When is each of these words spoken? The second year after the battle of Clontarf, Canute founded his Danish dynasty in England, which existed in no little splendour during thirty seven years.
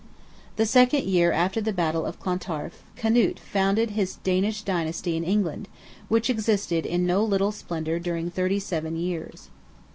The 0.55 0.65
second 0.65 1.03
year 1.03 1.31
after 1.31 1.61
the 1.61 1.71
battle 1.71 2.07
of 2.07 2.19
Clontarf, 2.19 2.81
Canute 2.95 3.37
founded 3.37 3.91
his 3.91 4.15
Danish 4.23 4.63
dynasty 4.63 5.15
in 5.15 5.23
England, 5.23 5.67
which 6.07 6.27
existed 6.27 6.87
in 6.87 7.05
no 7.05 7.23
little 7.23 7.51
splendour 7.51 7.99
during 7.99 8.31
thirty 8.31 8.57
seven 8.57 8.95
years. 8.95 9.51